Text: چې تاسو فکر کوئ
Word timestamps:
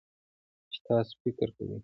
چې 0.71 0.79
تاسو 0.87 1.11
فکر 1.21 1.47
کوئ 1.55 1.77